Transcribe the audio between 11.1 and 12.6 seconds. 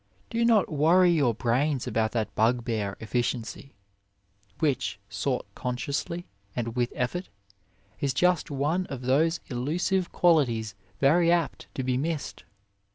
apt to be missed.